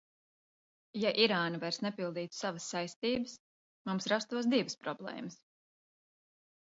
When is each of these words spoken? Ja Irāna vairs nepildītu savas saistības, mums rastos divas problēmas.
Ja 1.01 1.11
Irāna 1.25 1.59
vairs 1.63 1.77
nepildītu 1.87 2.37
savas 2.39 2.71
saistības, 2.75 3.35
mums 3.91 4.09
rastos 4.15 4.51
divas 4.55 4.79
problēmas. 4.87 5.39